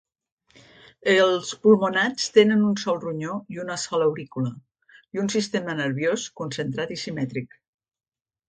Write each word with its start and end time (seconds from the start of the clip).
Els 1.11 1.51
pulmonats 1.65 2.31
tenen 2.37 2.63
un 2.69 2.79
sol 2.85 2.97
ronyó 3.03 3.35
i 3.57 3.61
una 3.65 3.77
sola 3.83 4.07
aurícula, 4.13 4.55
i 5.19 5.23
un 5.25 5.31
sistema 5.37 5.77
nerviós 5.83 6.27
concentrat 6.43 6.97
i 6.97 7.03
simètric. 7.07 7.59